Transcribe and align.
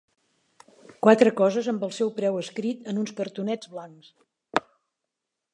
Quatre 1.07 1.33
coses 1.41 1.69
amb 1.75 1.85
el 1.89 1.93
seu 1.99 2.11
preu 2.17 2.41
escrit 2.41 2.91
en 2.95 3.05
uns 3.05 3.15
cartonets 3.21 3.73
blancs. 3.77 4.13